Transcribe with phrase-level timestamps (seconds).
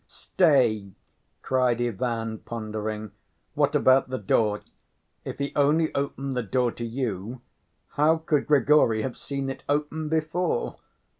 [0.07, 0.93] "Stay,"
[1.43, 3.11] cried Ivan, pondering.
[3.53, 4.61] "What about the door?
[5.23, 7.41] If he only opened the door to you,
[7.89, 10.77] how could Grigory have seen it open before?